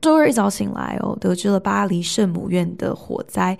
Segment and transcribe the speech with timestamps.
[0.00, 3.56] 周二一早醒来哦，得知了巴黎圣母院的火灾。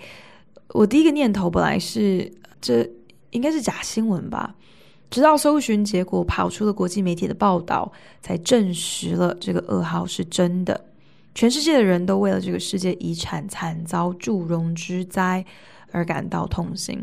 [0.69, 2.31] 我第一个念头本来是
[2.61, 2.89] 这
[3.31, 4.55] 应该是假新闻吧，
[5.11, 10.79] 直到搜寻结果跑出了国际媒体的报道，才证实了这个噩耗是真的。
[11.35, 15.45] 全世界的人都为了这个世界遗产惨遭祝融之灾
[15.93, 17.01] 而感到痛心。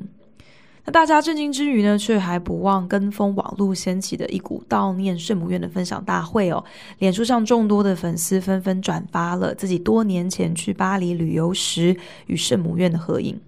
[0.86, 6.64] 那大家震惊之余呢，却还不忘跟风网络掀起的一股悼念圣母院的分享大会哦。
[7.00, 13.40] 脸书上众多的粉丝纷纷转发了自己多年前去巴黎旅游时与圣母院的合影。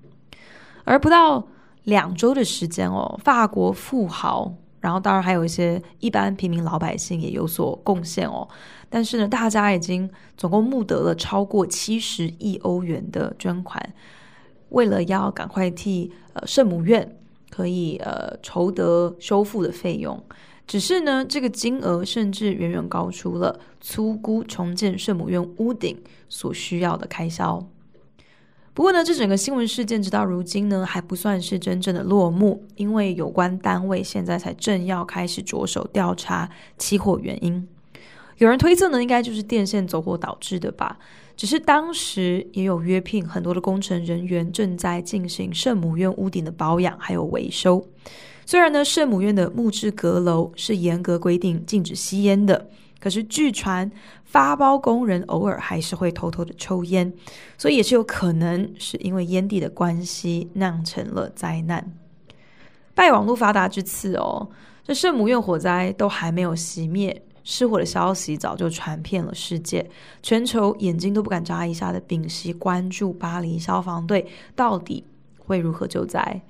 [0.83, 1.47] 而不到
[1.83, 8.47] 两周的时间哦，法国富豪，然后当然还有一些一般平民老百姓也有所贡献哦。
[8.89, 13.93] 但是呢，大家已经总共募得了超过七十亿欧元的捐款，
[14.69, 17.15] 为了要赶快替呃圣母院
[17.57, 20.23] 可以呃筹得修复的费用。
[20.67, 25.97] 只是呢，这个金额甚至远远高出了粗估重建圣母院屋顶
[26.29, 27.67] 所需要的开销。
[28.75, 37.67] 不过呢，这整个新闻事件直到如今呢，还不算是真正的落幕，因为有关单位现在才正要开始着手调查起火原因。
[38.37, 40.99] 有人推测呢，应该就是电线走火导致的吧。
[41.37, 47.87] 只是当时也有约聘很多的工程人员正在进行圣母院屋顶的保养还有维修。
[48.45, 52.69] 虽然呢，圣母院的木质阁楼是严格规定禁止吸烟的。
[52.99, 53.89] 可是据传，
[54.23, 57.13] 发包工人偶尔还是会偷偷的抽烟，
[57.55, 61.93] 所以也是有可能是因为烟蒂的关系酿成了灾难。
[62.95, 64.49] 拜网络发达之赐哦，
[64.83, 69.89] 这圣母院火灾都还没有熄灭，失火的消息早就传遍了世界，
[70.21, 75.01] 全球眼睛都不敢眨一下的屏息关注巴黎消防队到底
[75.37, 76.41] 会如何救灾。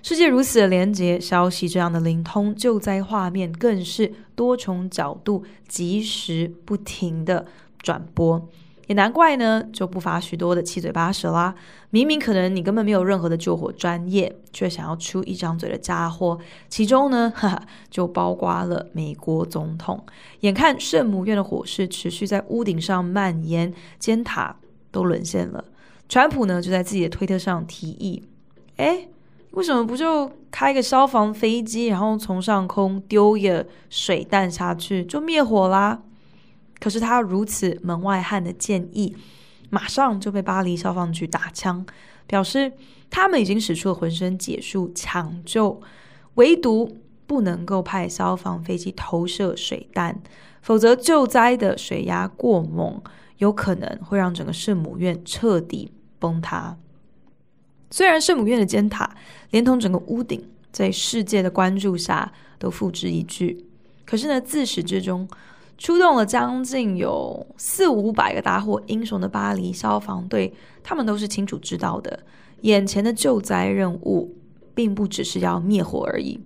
[0.00, 7.44] 世界如此的廉洁，消息这样的灵通，救灾画面更是多重角度、及时不停的
[7.78, 8.48] 转播，
[8.86, 11.54] 也难怪呢，就不乏许多的七嘴八舌啦。
[11.90, 20.04] 明明可能你根本没有任何的救火专业，却想要出一张嘴的家伙，其中呢， 哈哈，就包括了美国总统。
[20.40, 24.56] 眼看圣母院的火势持续在屋顶上蔓延，尖塔
[24.90, 25.64] 都沦陷了，
[26.08, 28.22] 川普呢就在自己的推特上提议，
[28.76, 29.08] 诶。
[29.52, 36.02] 为什么不就开个消防飞机，然后从上空丢一个水弹下去就灭火啦？
[36.80, 39.16] 可是他如此门外汉的建议，
[39.70, 41.84] 马上就被巴黎消防局打枪，
[42.26, 42.72] 表示
[43.10, 45.80] 他们已经使出了浑身解数抢救，
[46.34, 50.20] 唯独不能够派消防飞机投射水弹，
[50.60, 53.02] 否则救灾的水压过猛，
[53.38, 56.76] 有可能会让整个圣母院彻底崩塌。
[57.90, 59.16] 虽然圣母院的尖塔
[59.50, 63.64] 连同整个屋顶在世界的关注下都付之一炬，
[64.04, 65.28] 可是呢，自始至终
[65.76, 70.52] 出动了将近有四五百个大获英雄的巴黎消防队，
[70.82, 72.20] 他们都是清楚知道的，
[72.60, 74.36] 眼前的救灾任务
[74.74, 76.40] 并不只是要灭火而已，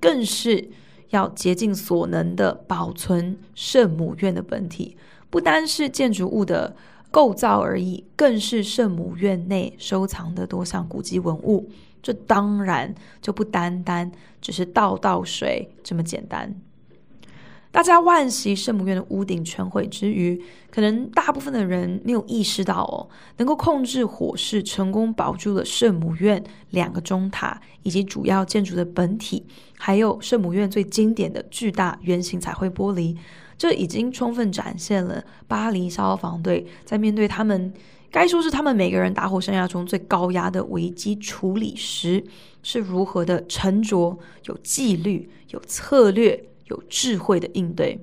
[0.00, 0.68] 更是
[1.10, 4.96] 要竭尽所能的保存圣母院的本体，
[5.28, 6.76] 不单是建筑物的。
[7.12, 11.68] 构造而已，更是圣母院内收藏的多项古迹文物。
[12.00, 16.54] 这当然就不单单只是倒倒水这么简单。
[17.72, 29.46] 大家惋惜圣母院的屋顶全毁之余，可能大部分的人没有意识到哦，能够控制火势，成功保住了圣母院两个钟塔以及主要建筑的本体，
[29.78, 33.16] 还有圣母院最经典的巨大圆形彩绘玻璃。
[33.56, 37.72] 这已经充分展现了巴黎消防队在面对他们
[38.10, 42.24] 该说是他们每个人打火生涯中最高压的危机处理时，
[42.62, 48.02] 是如何的沉着、有纪律、有策略、有智慧的应对。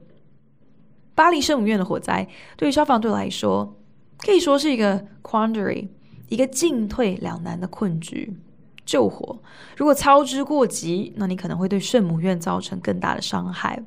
[1.15, 3.75] 巴黎圣母院的火灾对于消防队来说，
[4.19, 5.87] 可以说是一个 quandary，
[6.29, 8.37] 一个进退两难的困局。
[8.85, 9.37] 救火
[9.75, 13.83] 如果操之过急，那你可能会对圣母院造成更大的伤害。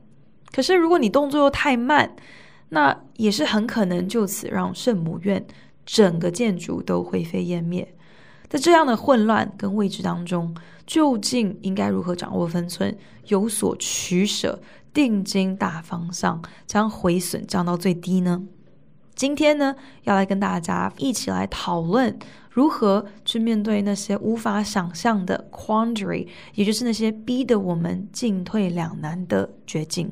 [0.53, 2.15] 可是，如果你动作又太慢，
[2.69, 5.47] 那也是很可能就此让圣母院
[5.87, 7.95] 整个建筑都灰飞烟灭。
[8.51, 10.53] 在这样的混乱跟位置当中，
[10.85, 12.95] 究竟应该如何掌握分寸，
[13.29, 14.61] 有所取舍，
[14.93, 18.43] 定睛大方向，将毁损降到最低呢？
[19.15, 22.19] 今天呢，要来跟大家一起来讨论
[22.51, 30.11] 如何去面对那些无法想象的 quandary，也就是那些逼得我们进退两难的绝境。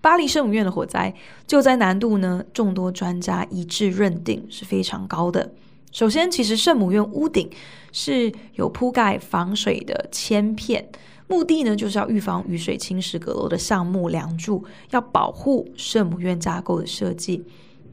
[0.00, 1.14] 巴黎圣母院的火灾
[1.46, 5.52] 救灾难度呢，众多专家一致认定是非常高的。
[5.94, 7.48] 首先，其实圣母院屋顶
[7.92, 10.84] 是有铺盖防水的铅片。
[11.28, 17.44] 目的呢，就是要预防雨水侵蚀阁楼的橡木梁柱，要保护圣母院架构的设计。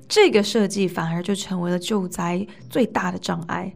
[0.09, 3.71] 这个设计反而就成为了救灾最大的障碍。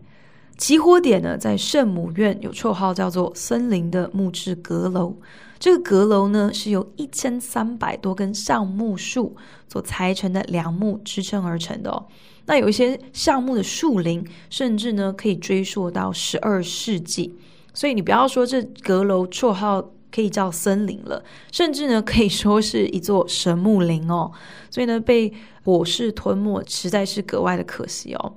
[0.58, 5.18] 起火点呢，在圣母院有绰号叫做“森林”的木质阁楼。
[5.60, 9.36] 这个阁楼呢，是由一千三百多根橡木树
[9.68, 12.08] 所裁成的梁木支撑而成的哦。
[12.46, 17.36] 那有一些橡木的树龄，甚至呢，可以追溯到十二世纪。
[17.74, 24.32] 所以你不要说这阁楼绰号可以叫森林了，甚至呢可以说是一座神木林哦。
[24.70, 28.36] 所以呢被火势吞没实在是格外的可惜哦。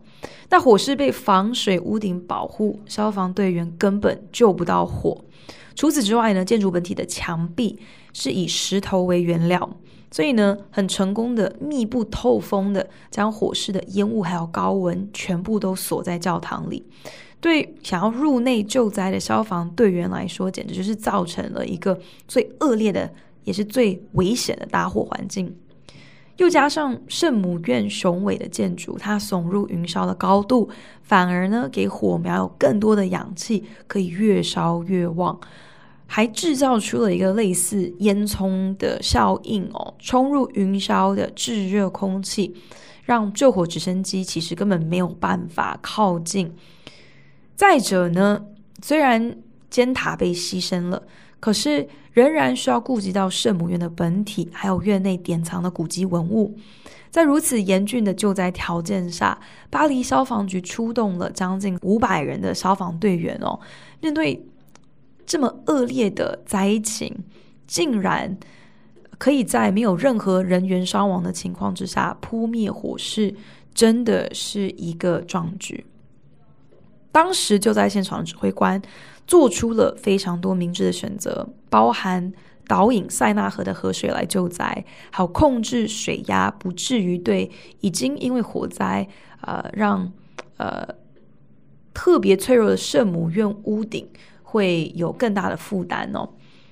[0.50, 5.24] 那火势被防水屋顶保护，消防队员根本救不到火。
[5.74, 7.78] 除此之外呢，建筑本体的墙壁
[8.12, 9.76] 是以石头为原料，
[10.10, 16.84] 所以呢很成功的密不透风的将火势的烟雾还有高温全部都锁在教堂里。
[17.40, 23.08] 对想要入内救灾的消防队员来说，简直就是造成了一个最恶劣的，
[23.44, 25.54] 也是最危险的打火环境。
[26.38, 30.68] 又加上圣母院雄伟的建筑，它耸入云霄的高度，
[31.02, 35.38] 反而呢给火苗有更多的氧气，可以越烧越旺，
[36.06, 42.54] 还制造出了一个类似烟囱的效应哦，冲入云霄的炙热空气，
[43.04, 46.54] 让救火直升机其实根本没有办法靠近。
[47.56, 48.46] 再者呢，
[48.80, 49.36] 虽然
[49.68, 51.02] 尖塔被牺牲了，
[51.40, 56.56] 可是仍然需要顾及到圣母院的本体，还有院内典藏的古籍文物。
[57.10, 59.38] 在如此严峻的救灾条件下，
[59.70, 63.58] 巴黎消防局出动了将近五百人的消防队员哦，
[64.00, 64.44] 面对
[65.24, 67.14] 这么恶劣的灾情，
[67.66, 68.36] 竟然
[69.16, 73.34] 可以在没有任何人员伤亡的情况之下扑灭火势，
[73.72, 75.86] 真的是一个壮举。
[77.10, 78.80] 当时就在现场指挥官
[79.26, 82.32] 做出了非常多明智的选择，包含
[82.66, 87.50] 导引塞纳河的河水来救灾，还有控制水压，不至于对
[87.80, 89.08] 已经因为火灾
[89.40, 90.12] 呃让
[90.58, 90.86] 呃
[91.94, 94.08] 特别脆弱的圣母院屋顶
[94.42, 96.28] 会有更大的负担哦。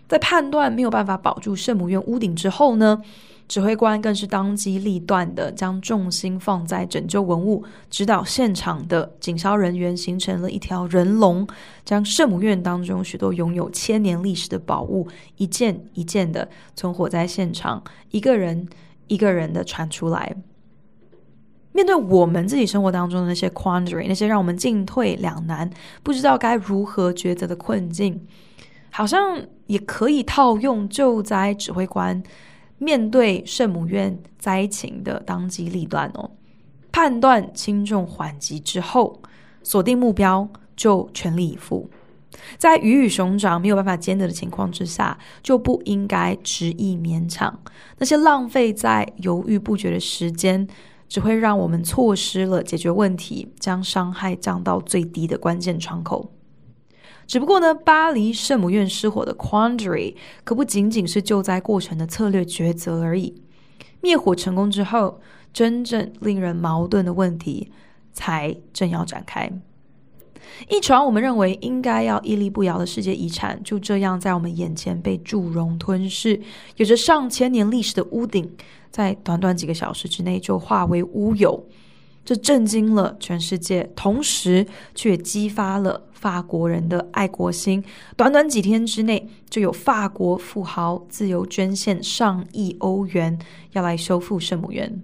[0.07, 3.03] 在判断没有办法保住圣母院屋顶之后呢，
[3.49, 11.47] 指挥官更是当机立断的将重心放在拯救文物，指导现场的警消人员形成了一条人龙，
[11.85, 15.07] 将圣母院当中许多拥有千年历史的宝物
[15.37, 18.69] 一件一件的从火灾现场一个人
[19.07, 20.35] 一个人的传出来。
[21.73, 25.71] 面对我们自己生活当中的那些 quandary，那些让我们进退两难、
[26.03, 28.27] 不知道该如何抉择的困境，
[28.91, 32.21] 好像也可以套用救灾指挥官。
[32.79, 36.31] 面对圣母院灾情的当机立断哦，
[36.93, 39.21] 判断轻重缓急之后，
[39.63, 41.89] 锁定目标就全力以赴。
[42.59, 47.59] 在鱼与熊掌没有办法兼得的情况之下，就不应该执意勉强。
[47.99, 50.69] 那些浪费在犹豫不决的时间，
[51.09, 56.31] 只会让我们错失了解决问题、将伤害降到最低的关键窗口。
[57.27, 60.15] 只不过呢，巴黎圣母院失火的 quandary
[60.45, 63.43] 可不仅仅是救灾过程的策略抉择而已。
[64.01, 65.21] 灭火成功之后，
[65.53, 67.73] 真正令人矛盾的问题
[68.13, 69.51] 才正要展开。
[70.69, 76.41] 一幢我们认为应该要屹立不摇的世界遗产，就这样在我们眼前被祝融吞噬。
[76.77, 78.49] 有着上千年历史的屋顶，
[78.91, 81.67] 在短短几个小时之内就化为乌有。
[82.27, 84.67] 这震惊了全世界，同时
[84.97, 87.85] 却激发了法国人的爱国心。
[88.17, 93.39] 短短几天之内，就有法国富豪自由捐献上亿欧元，
[93.75, 95.01] 要来修复圣母院。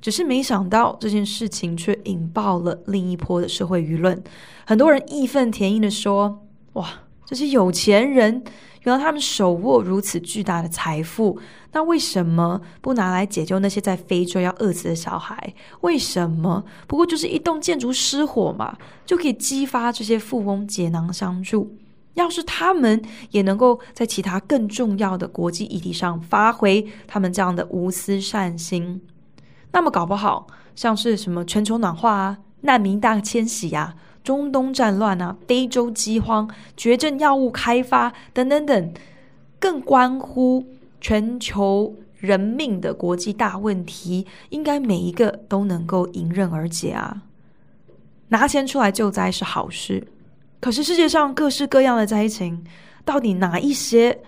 [0.00, 4.20] 只是没想到，这件事情却引爆了另一波的社会舆论。
[4.66, 6.88] 很多人义愤填膺地说：“哇，
[7.24, 8.42] 这些有钱人！”
[8.86, 11.36] 原来他们手握如此巨大的财富，
[11.72, 15.52] 那为什么不拿来解救那些在非洲要饿死的小孩？
[15.80, 16.64] 为什么？
[16.86, 21.76] 不过就是一栋建筑失火嘛，就可以激发这些富翁解囊相助。
[22.14, 23.02] 要是他们
[23.32, 29.02] 也能够在其他更重要的国际议题上发挥他们这样的无私善心，
[29.72, 38.92] 那么搞不好像是什么全球暖化啊、难民大迁徙呀、中东战乱啊，非洲饥荒、绝症药物开发等等等，
[39.60, 40.66] 更关乎
[41.00, 47.22] 全球人命的国际大问题，应该每一个都能够迎刃而解啊！
[48.30, 50.04] 拿钱出来救灾是好事，
[50.60, 52.64] 可是世界上各式各样的灾情，
[53.04, 54.18] 到底哪一些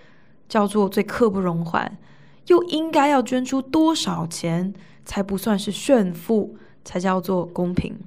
[0.49, 1.99] 叫做最刻不容缓？
[2.47, 4.73] 又应该要捐出多少钱
[5.05, 7.99] 才不算是炫富，才叫做公平？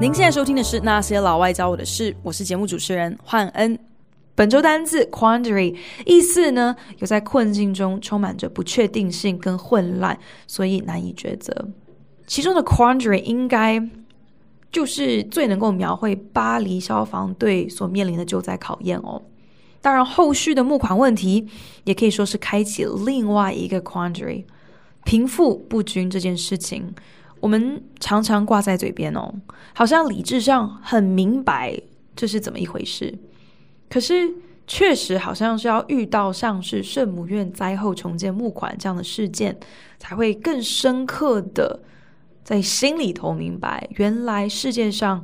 [0.00, 3.78] 您现在收听的是《那些老外教我的事》，我是节目主持人焕恩。
[4.34, 5.76] 本周单字 quandary
[6.06, 11.68] 意思呢，有在困境中充满着不确定性跟混乱，所以难以抉择。
[12.26, 13.78] 其中的 quandary 应该
[14.72, 19.20] 就是最能够描绘巴黎消防队所面临的救灾考验哦。
[19.82, 21.46] 当然，后续的募款问题
[21.84, 24.44] 也可以说是开启另外一个 quandary，
[25.04, 26.94] 贫富不均这件事情。
[27.40, 29.34] 我们常常挂在嘴边哦，
[29.74, 31.80] 好像理智上很明白
[32.14, 33.18] 这是怎么一回事，
[33.88, 34.32] 可是
[34.66, 39.58] 确实好像是要遇到像是圣母院灾后重建募款这样的事件，
[39.98, 41.80] 才会更深刻的
[42.44, 45.22] 在心里头明白，原来世界上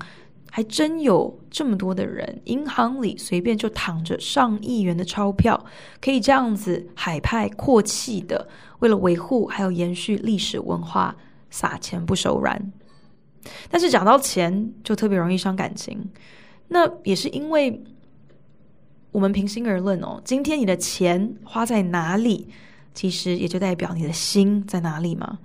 [0.51, 5.65] 还真有这么多的人，银行里随便就躺着上亿元的钞票，
[6.01, 11.15] 可以这样子海派阔气的，为了维护还有延续历史文化。
[11.51, 12.73] 撒钱不手软，
[13.71, 16.11] 但是讲到钱就特别容易伤感情。
[16.69, 17.83] 那也是因为
[19.13, 22.49] 我们平心而论哦，今天你的钱花在哪里，
[22.93, 25.39] 其实也就代表你的心在哪里嘛。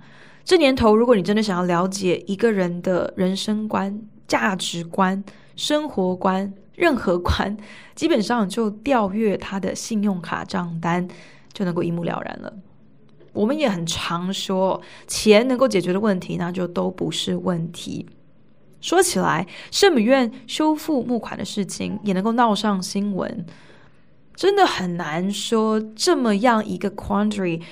[0.44, 5.22] 这年头，如果你真的想要了解一个人的人生观、价值观、
[5.54, 7.56] 生活观、任何观，
[7.94, 11.06] 基本上就调阅他的信用卡账单，
[11.52, 12.52] 就能够一目了然了。
[13.32, 18.06] 我们也很常说，钱能够解决的问题，那就都不是问题。
[18.80, 23.46] 说起来，圣母院修复募款的事情也能够闹上新闻，
[24.34, 27.62] 真的很难说这么样一个 quandary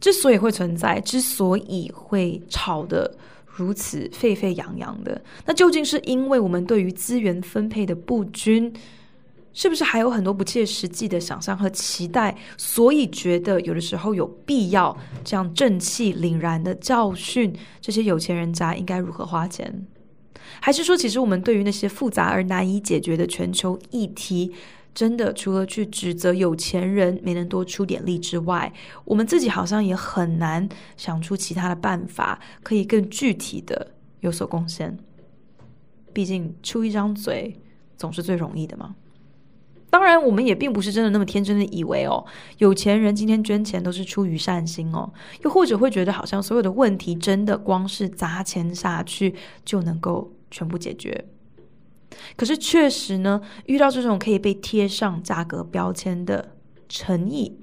[0.00, 8.72] 之所以会存在，之所以会吵得如此沸沸扬扬的，那究竟是因为我们对于资源分配的不均？
[9.56, 14.94] 是不是还有很多不切实际的想象和期待，所以觉得有的时候有必要
[15.24, 19.86] 这样正气凛然的教训这些有钱人家应该如何花钱？
[20.60, 24.52] 还是说，其实我们对于那些复杂而难以解决的全球议题，
[24.94, 28.70] 真的除了去指责有钱人没能多出点力之外，
[29.06, 34.98] 我们自己好像也很难想出其他的办法，可以更具体的有所贡献？
[36.12, 37.58] 毕竟出一张嘴
[37.96, 38.94] 总是最容易的嘛。
[39.96, 42.22] 当然，我们也并不是真的那么天真的以为哦，
[42.58, 45.10] 有钱人今天捐钱都是出于善心哦，
[45.42, 49.34] 又或者会觉得好像所有的问题真的光是砸钱下去
[49.64, 51.24] 就能够全部解决。
[52.36, 56.50] 可是确实呢，遇到这种可以被贴上价格标签的
[56.90, 57.58] 诚意，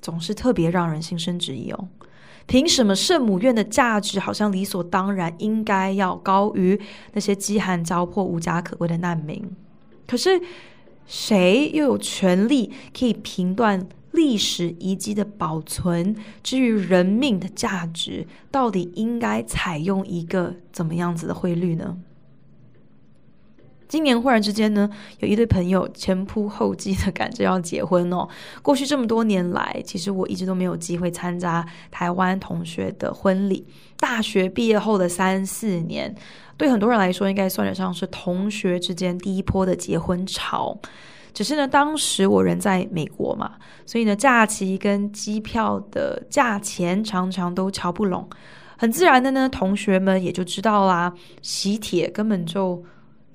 [0.00, 1.88] 总是特别让人心生质疑哦。
[2.46, 6.80] 凭什么圣母院的价值好像理所当然应该要高于
[7.12, 9.40] 那些饥寒交迫、无家可归的难民？
[10.08, 10.42] 可是。
[11.06, 16.14] 谁又有权利可以评断历史遗迹的保存？
[16.42, 21.98] 至于人命的价值，到底应该采用一个怎么样子的汇率呢？
[23.94, 28.28] 今年忽然之间呢，有一对朋友前仆后继的赶着要结婚哦。
[28.60, 33.64] 过去这么多年来，其实我一直都没有机会参加台湾同学的婚礼。
[34.00, 36.12] 大学毕业后的三四年。
[36.56, 40.76] 对很多人来说，应该算得上是同学之间第一波的结婚潮。
[41.32, 43.52] 只是呢，当时我人在美国嘛，
[43.86, 48.28] 所以呢，假期跟机票的价钱常常都瞧不拢。
[48.76, 52.84] 很自然的呢，同学们也就知道啦，喜帖根本就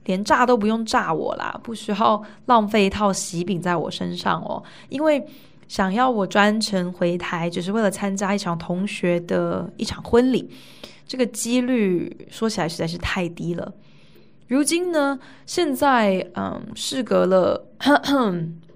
[0.10, 4.62] 连炸都不用炸我啦，不需要浪费一套喜饼在我身上哦。
[4.90, 5.24] 因为
[5.68, 10.50] 想要我专程回台，只是为了参加一场同学的一场婚礼。
[11.06, 13.72] 这个几率说起来实在是太低了。
[14.48, 17.64] 如今呢，现在嗯，事隔了，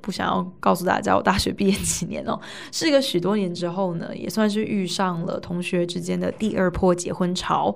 [0.01, 2.39] 不想要告诉大家我大学毕业几年哦，
[2.71, 7.75] 事隔许多年之后呢，也算是遇上了同学之间的第二波结婚潮。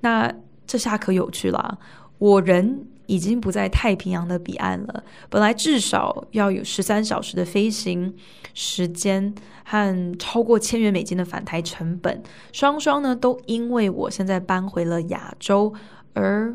[0.00, 0.30] 那
[0.66, 1.78] 这下可有趣了，
[2.20, 8.14] 我人已经不在太平洋的彼岸了，本来至少要有十三小时的飞行
[8.54, 9.34] 时间。
[9.62, 12.20] 和超过千元美金的返台成本，
[12.52, 15.72] 双双呢都因为我现在搬回了亚洲
[16.12, 16.52] 而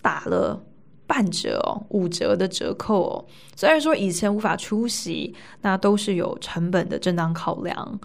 [0.00, 0.62] 打了
[1.04, 3.26] 半折，五折的折扣哦。
[3.56, 7.98] 虽然说以前无法出席，那都是有成本的正当考量。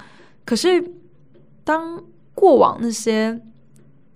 [0.43, 0.83] 可是
[1.63, 3.39] 当过往那些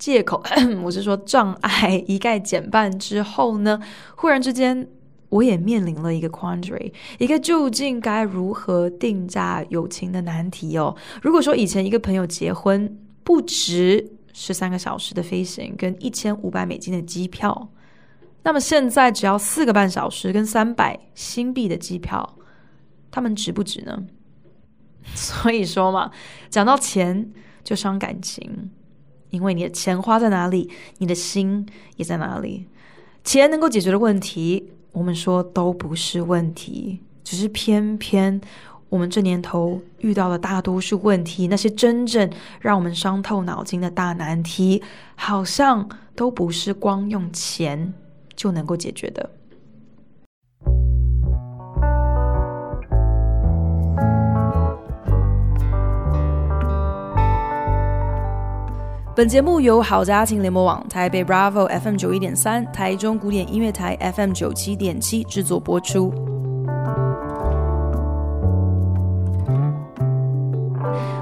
[0.01, 0.41] 借口，
[0.83, 3.79] 我是说障碍一概减半之后呢，
[4.17, 4.87] 忽然之间。
[5.31, 10.93] 我也面临了一个 quandary，一个究竟该如何定价友情的难题哦。
[11.21, 17.69] 如果说以前一个朋友结婚不值十三个小时的飞行跟一千五百美金的机票，
[18.43, 22.35] 那么现在只要四个半小时跟三百新币的机票，
[23.09, 24.03] 他们值不值呢？
[25.15, 26.11] 所以说嘛，
[26.49, 27.31] 讲到钱
[27.63, 28.69] 就伤感情，
[29.31, 30.69] 因为你的钱花在哪里，
[30.99, 32.67] 你的心也在哪里。
[33.23, 34.71] 钱能够解决的问题。
[34.93, 38.41] 我们说都不是问题，只是偏偏
[38.89, 44.83] 我们这年头遇到的大多数问题，那些真正让我们伤透脑筋的大难题，
[45.15, 47.93] 好像都不是光用钱
[48.35, 49.29] 就能够解决的。
[59.13, 66.13] 本节目由好家庭联盟网、台北 Bravo FM 九一点三、台中古典音乐台 FM 九七点七制作播出。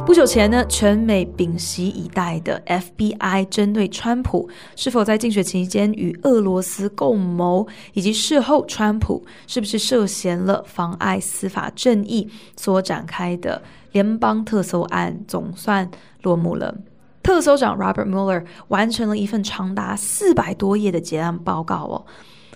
[0.05, 13.59] 不久前呢，全美屏息以待的 FBI 针对川普是否在竞选期间与俄罗斯共谋，以及事后川普是不是涉嫌了妨碍司法正义所展开的
[13.93, 15.89] 联邦特搜案，总算
[16.21, 16.75] 落幕了。
[17.29, 22.03] 特搜长 Robert Mueller 完成了一份长达四百多页的结案报告哦。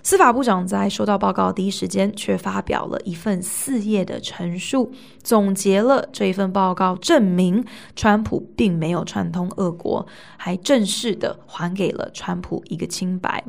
[0.01, 7.63] 司法部长在收到报告第一时间，却发表了一份四页的陈述，总结了这一份报告，证明
[7.95, 10.03] 川普并没有串通俄国，
[10.37, 13.43] 还正式的还给了川普一个清白。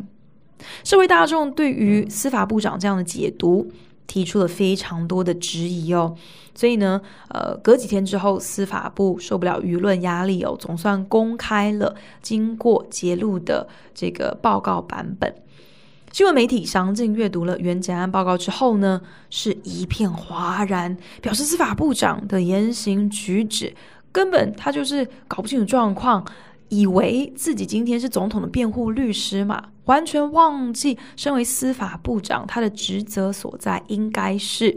[0.85, 3.67] 社会大众对于司法部长这样的解读，
[4.07, 6.15] 提出了非常多的质疑哦，
[6.55, 15.35] 所以呢，呃，隔几天之后，司法部受不了舆论压力哦，总算公开了经过揭露的这个报告版本。
[16.13, 23.75] 新闻媒体详尽阅读了原检案报告之后呢，是一片哗然，表示司法部长的言行举止
[24.13, 26.25] 根本他就是搞不清楚状况。
[26.75, 34.77] 以为自己今天是总统的辩护律师嘛，完全忘记身为司法部长，他的职责所在应该是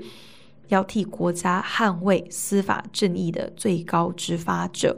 [0.68, 4.96] 要替国家捍卫司法正义的最高执法者。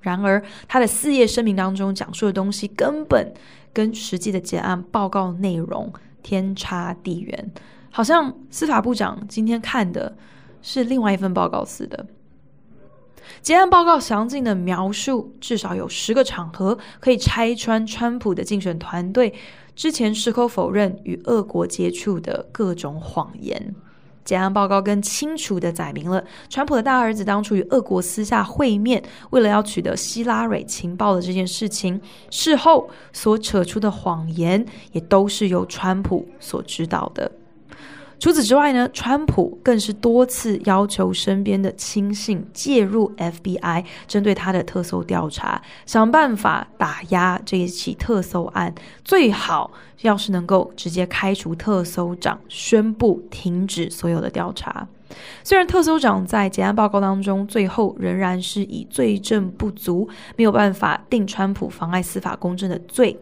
[0.00, 3.32] 然而，他的四页声明当中讲述的东西，根本
[3.72, 7.50] 跟实际的结案报告内容天差地远，
[7.90, 10.16] 好像司法部长今天看的
[10.62, 12.06] 是另外一份报告似的。
[13.42, 19.34] 结案报告详尽的描述，至少有十个场合可以拆穿川普的竞选团队
[19.74, 23.74] 之前矢口否认与俄国接触的各种谎言。
[24.24, 37.30] 结案报告更清楚地载明了川普的大儿子当初与俄国私下会面，为了要取得希拉蕊情报的这件事情，事后所扯出的谎言也都是由川普所知道的。
[38.18, 48.74] 除此之外呢，川普更是多次要求身边的亲信介入 FBI 针对他的特搜调查，想办法打压这一起特搜案，
[49.04, 54.88] 最好要是能够直接开除特搜长，宣布停止所有的调查。
[55.44, 63.16] 虽然特搜长在结案报告当中最后仍然是以罪证不足，没有办法定川普妨碍司法公正的罪，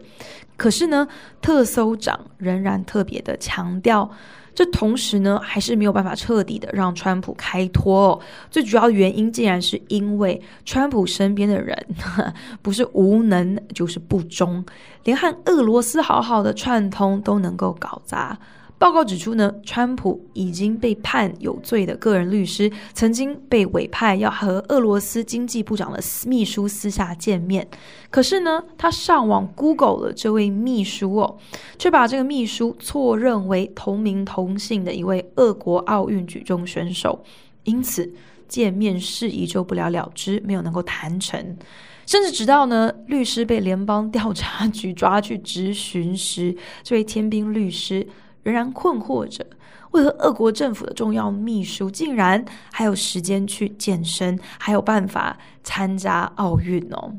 [0.55, 1.07] 可是呢，
[1.41, 4.09] 特搜长仍然特别的强调。
[4.55, 8.19] 这同时呢，还是没有办法彻底的让川普开脱哦。
[8.49, 11.77] 最主要原因，竟然是因为川普身边的人，
[12.63, 14.65] 不是无能就是不忠，
[15.03, 18.39] 连和俄罗斯好好的串通都能够搞砸。
[18.77, 27.65] 报告指出呢，川普已经被判有罪的个人律师，曾经被委派要和俄罗斯经济部长的秘书私下见面，
[28.11, 31.37] 可是呢，他上网 Google 了这位秘书哦，
[31.79, 37.23] 却把这个秘书错认为同名同姓的一位俄国奥运举重选手，
[37.63, 38.13] 因此
[38.49, 41.57] 见面事宜就不了了之，没有能够谈成，
[42.05, 48.05] 甚至直到呢，律师被联邦调查局抓去质询时，这位天兵律师。
[48.45, 49.43] 仍然困惑着，
[49.89, 57.11] 为何俄国政府的重要秘书竟然还有时间去健身，还有办法参加奥运哦？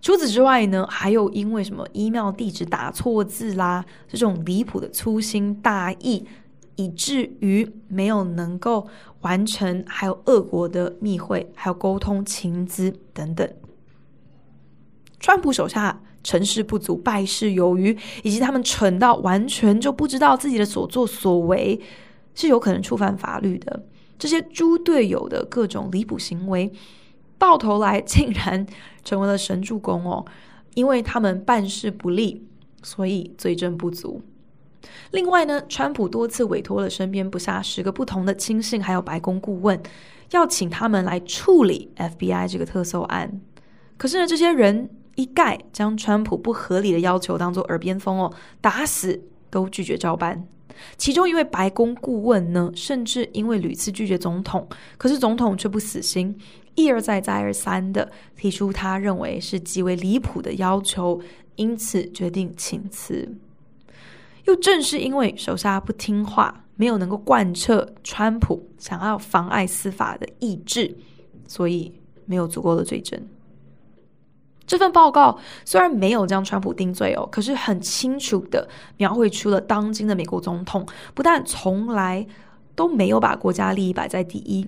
[0.00, 6.26] 除此之外呢，还有因为什么 email 地址打错字啦，这种离谱的粗心大意，
[6.76, 8.88] 以至于没有能够
[9.20, 13.46] 完成，还有俄国的密会，还有沟通情资等等。
[15.22, 21.80] 川普手下成事不足败事有余，以及他们蠢到完全就不知道自己的所作所为
[22.34, 23.84] 是有可能触犯法律的。
[24.18, 26.70] 这些猪队友的各种离谱行为，
[27.38, 28.66] 到头来竟然
[29.04, 30.24] 成为了神助攻哦！
[30.74, 32.44] 因为他们办事不力，
[32.82, 34.20] 所以罪证不足。
[35.12, 39.80] 另外呢，川普多次委托了身边不下十个不同的亲信，还有白宫顾问，
[40.30, 43.40] 要请他们来处理 FBI 这个特搜案。
[43.96, 50.46] 可是呢，这些人一概将川普不合理的要求当做耳边风哦，打死都拒绝照办。
[50.96, 56.34] 其中一位白宫顾问呢，甚至因为屡次拒绝总统，可是总统却不死心，
[56.74, 61.20] 一而再再而三的提出他认为是极为离谱的要求，
[61.56, 63.36] 因此决定请辞。
[64.46, 70.96] 又正是因为手下不听话，没有能够贯彻川普想要妨碍司法的意志，
[71.46, 71.92] 所以
[72.24, 73.20] 没有足够的罪证。
[74.66, 82.26] 这份报告虽然没有将川普定罪哦，可是很清楚的描绘出了当今的美国总统不但从来
[82.74, 84.66] 都没有把国家利益摆在第一，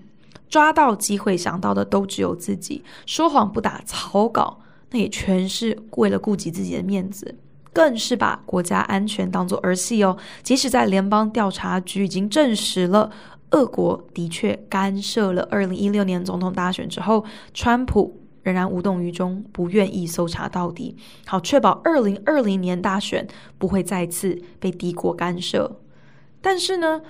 [0.50, 7.34] 抓到机会想到的都只有自己，说谎不打草稿，那也全是为了顾及自己的面子，
[7.72, 10.16] 更是把国家安全当作儿戏哦。
[10.42, 13.10] 即使在联邦调查局已经证实了
[13.52, 18.20] 俄国的确干涉了二零一六年总统大选之后，川普。
[18.44, 23.26] 仍然无动于衷，不愿意搜查到底，好确保二零二零年大选
[23.58, 25.80] 不会再次被敌国干涉。
[26.40, 27.00] 但是呢，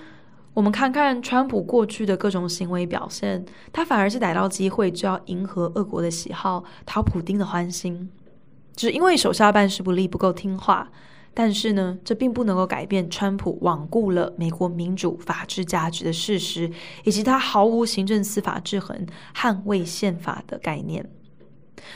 [0.53, 8.09] 我们看看川普过去的各种行为表现，他反而是逮到机会就要迎合俄国的喜好，讨普丁的欢心，
[8.75, 10.89] 只因为手下办事不力，不够听话。
[11.37, 16.71] 但是呢，这并不能够改变川普罔顾了美国民主法治价值的事实，
[17.03, 21.09] 以及他毫无行政司法制衡、捍卫宪法的概念。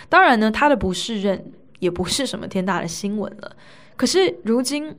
[0.08, 3.56] 当然呢，他的不适任也不是什么天大的新闻了。
[3.96, 4.96] 可是如今，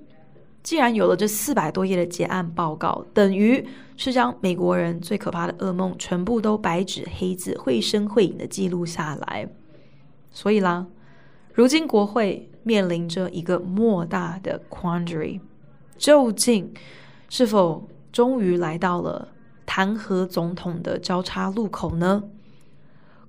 [0.63, 3.67] 既然有了这四百多页的结案报告，等于
[3.97, 9.49] 是将美国人最可怕的噩梦全部都白纸黑字、绘声绘影的记录下来。
[10.33, 10.87] 所以啦，
[11.55, 15.41] 如今国会面临着一个莫大的 quandary，
[15.97, 16.73] 究竟
[17.29, 19.29] 是否终于来到了
[19.65, 22.23] 弹劾总统的交叉路口呢？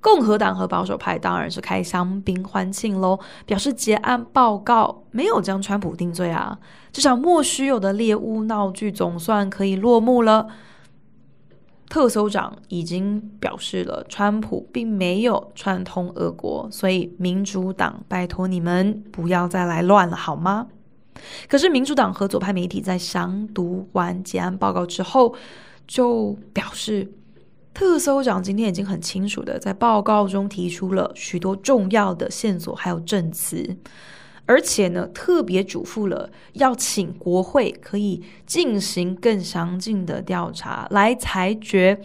[0.01, 6.57] 共和党和保守派当然是开香槟欢庆喽，表示结案报告没有将川普定罪啊，
[6.91, 10.47] 这场莫须有的猎巫闹剧总算可以落幕了。
[11.87, 20.67] 特搜长已经表示了，川普并没有串通俄国，所以民主党拜托你们不要再来乱了好吗？
[21.47, 25.35] 可是民主党和左派媒体在详读完结案报告之后，
[25.85, 27.11] 就表示。
[27.73, 33.77] 特搜长今天已经很清楚的在报告中提出了许多重要的线索，还有证词，
[34.45, 41.99] 而且呢，特别嘱咐了要请国会可以进行更详尽的调查，来裁决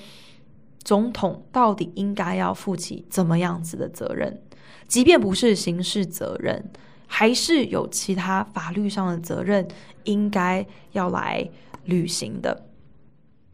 [0.83, 4.40] 总统到底应该要负起怎么样子的责任，
[4.87, 6.70] 即便不是刑事责任，
[7.07, 9.66] 还是有其他法律上的责任
[10.05, 11.50] 应该要来
[11.85, 12.65] 履行的。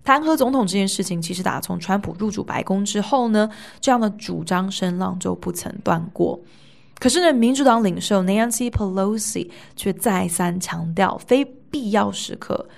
[0.05, 3.49] 弹劾总统这件事情，其实打从川普入主白宫之后呢，
[3.81, 6.41] 这样的主张声浪就不曾断过。
[6.99, 12.69] 可是呢，民主党领袖 Nancy Pelosi 却再三强调，非必要时刻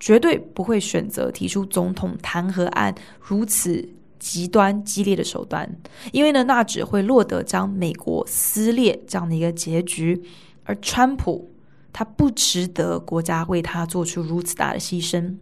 [0.00, 5.68] 绝对不会选择提出总统弹劾案如此极端激烈的手段，
[6.12, 10.22] 因为呢，那只会落得将美国撕裂这样的一个结局。
[10.64, 11.50] 而川普
[11.92, 15.36] 他不值得国家为他做出如此大的牺牲。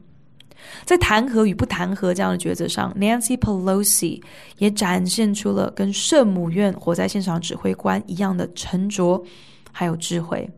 [0.85, 4.23] 在弹劾与不弹劾这样的抉择上，Nancy Pelosi
[4.59, 9.23] 也展现出了跟圣母院火灾现场指挥官一样的沉着，
[9.73, 10.51] 还有智慧，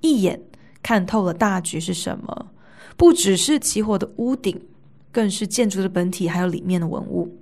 [0.00, 0.40] 一眼
[0.82, 2.50] 看透了大局是什么。
[2.96, 4.60] 不只是起火的屋顶，
[5.10, 7.36] 更是建筑的本体，还有里面的文物。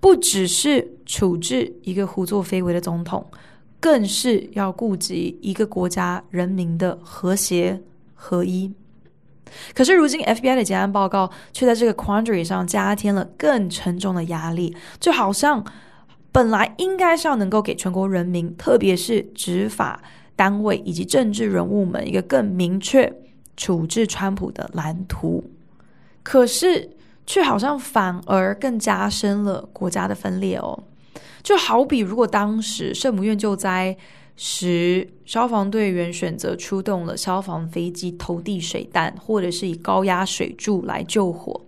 [0.00, 3.26] 不只是处置一个胡作非为的总统，
[3.80, 7.80] 更是要顾及一个国家人民的和谐
[8.14, 8.72] 合一。
[9.74, 15.64] 可是如今，FBI 的结案报告却在这个 quandary 上加添了更沉重的压力，就好像
[16.32, 20.02] 本来应该是要能够给全国人民，特别是执法
[20.34, 23.12] 单位以及政治人物们一个更明确
[23.56, 25.44] 处置川普的蓝图，
[26.22, 26.90] 可是
[27.26, 30.82] 却好像反而更加深了国家的分裂哦。
[31.42, 33.96] 就好比如果当时圣母院救灾。
[34.36, 41.60] 十消防队员选择出动了消防飞机投递水弹，或者是以高压水柱来救火。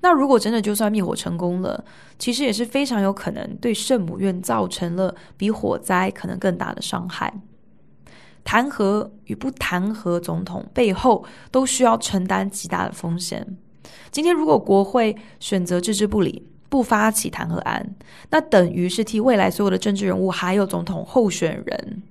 [0.00, 1.84] 那如果真的就算灭火成功了，
[2.18, 7.32] 其实也是非常有可能对圣母院造成了比火灾可能更大的伤害。
[8.44, 13.56] 弹劾与不弹劾总统背后都需要承担极大的风险。
[14.10, 17.86] 今天如果国会选择置之不理，不发起弹劾案，
[18.30, 22.02] 那等于是替未来所有的政治人物还有总统候选人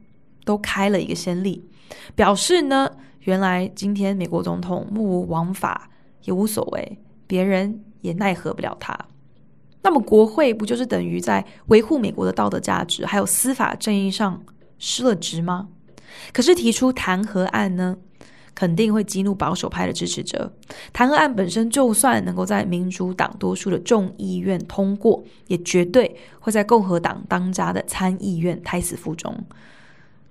[0.45, 1.67] 都开了一个先例，
[2.13, 2.87] 表示呢，
[3.21, 5.89] 原来今天美国总统目无王法
[6.25, 8.95] 也无所谓，别人也奈何不了他。
[9.81, 14.39] 那么国会不就是等于在维护美国的道德价值还有司法正义上
[14.77, 15.69] 失了职吗？
[16.31, 17.97] 可是提出弹劾案呢，
[18.53, 20.51] 肯定会激怒保守派的支持者。
[20.91, 29.35] 弹劾案本身就算能够在民主党多数的众议院通过，也绝对会在共和党当家的参议院胎死腹中。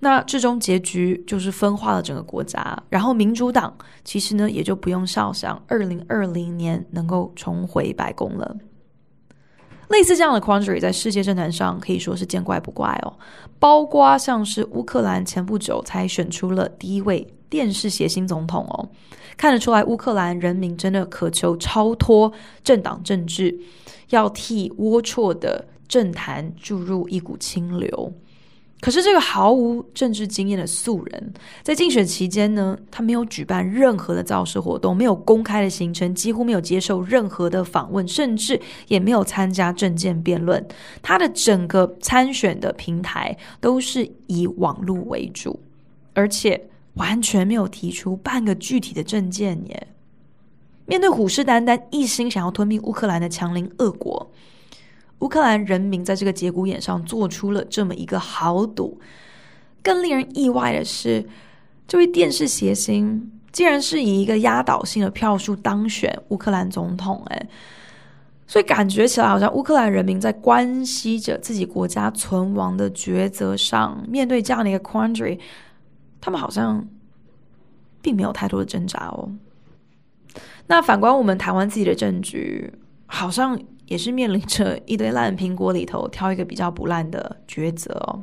[0.03, 8.57] 那最终结局就是分化了整个国家，然后民主党其实呢也就不用肖想二零二零年能够重回白宫了。
[9.89, 13.13] 类似这样的 quandary 在世界政坛上可以说是见怪不怪哦，
[13.59, 18.89] 包括像是乌克兰前不久才选出了第一位电视谐星总统哦，
[19.37, 22.33] 看得出来乌克兰人民真的渴求超脱
[22.65, 23.59] 政党政治，
[24.09, 28.13] 要替龌龊的政坛注入一股清流。
[28.81, 38.59] 可是这个毫无政治经验的素人，在竞选期间呢，他没有举办任何的造势活动，没有公开的行程，几乎没有接受任何的访问，甚至
[38.89, 40.67] 也没有参加政见辩论。
[41.03, 45.61] 他的整个参选的平台都是以网络为主，
[46.15, 46.59] 而且
[46.95, 49.87] 完全没有提出半个具体的政见耶。
[50.87, 54.31] 面对虎视眈眈、一心想要吞并乌克兰的强邻俄国。
[55.21, 58.99] 乌克兰人民在这个节骨眼上做出了这么一个豪赌，
[59.83, 61.25] 更令人意外的是，
[61.87, 67.49] 这位电视谐星竟然是以一个压倒性的票数当选乌克兰总统，哎，
[68.47, 75.39] 所以感觉起来好像乌克兰人民在关系着自己国家存亡的抉择上，面对这样的一个 quandary，
[76.21, 76.87] 他们好像
[78.03, 79.33] 并没有太多的挣扎哦。
[80.67, 82.73] 那反观我们台湾自己的政局，
[83.07, 83.61] 好像。
[83.91, 88.23] 也是面临着一堆烂苹果里头挑一个比较不烂的抉择哦。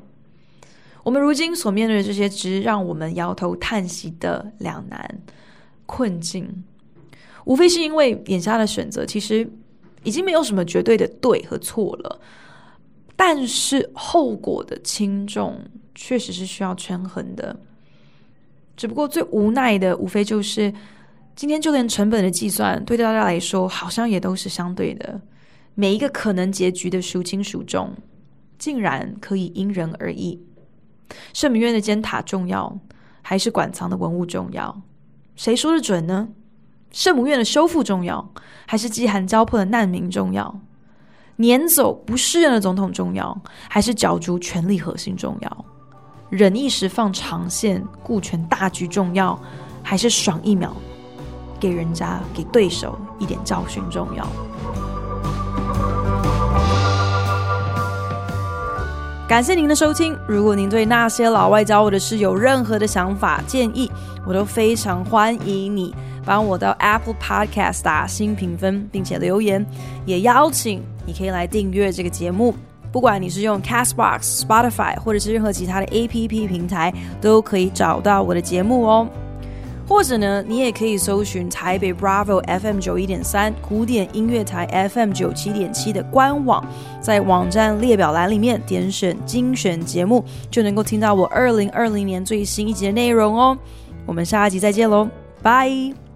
[1.03, 5.19] 我们如今所面对的这些，只让我们摇头叹息的两难
[5.85, 6.63] 困境，
[7.43, 9.51] 无非是因为眼下的选择其实
[10.03, 12.17] 已经没有什么绝对的对和错了，
[13.17, 15.59] 但是后果的轻重
[15.93, 17.53] 确实是需要权衡的。
[18.77, 20.71] 只不过最无奈的，无非就是
[21.35, 25.19] 今天就连成本的计算，对大家来说好像也都是相对的。
[25.73, 27.93] 每一个可能结局的孰轻孰重，
[28.57, 30.39] 竟然可以因人而异。
[31.33, 32.79] 圣母院的尖塔重要，
[33.21, 34.81] 还是馆藏的文物重要？
[35.35, 36.29] 谁说的准呢？
[36.91, 38.33] 圣母院的修复重要，
[38.65, 40.59] 还是饥寒交迫的难民重要？
[41.35, 45.65] 撵走不适任的总统重要，还是角逐权力核心重要？
[46.29, 49.39] 忍一时放长线，顾全大局重要，
[49.81, 50.75] 还是爽一秒，
[51.57, 54.27] 给人家给对手一点教训重要？
[59.25, 60.17] 感谢您的收听。
[60.27, 63.89] 如果您对那些老外教我的事有任何的想法建议，
[64.25, 69.65] 我都非常欢迎你帮我到 Apple Podcast 打新评分，并且留言。
[70.05, 72.53] 也邀请你可以来订阅这个节目，
[72.91, 79.07] 不管你是用 Castbox、Spotify 或者是任何其他的 APP 平台，都可以找到我的节目哦。
[79.87, 86.61] 或者呢，你也可以搜寻台北 Bravo FM 九一点三古典音乐台 FM 九七点七的官网，
[86.99, 93.57] 在网站列表栏里面点选精选节目，就能够听到我二零二零年最新一集的内容哦。
[94.05, 95.07] 我们下一集再见喽，
[95.41, 96.06] 拜。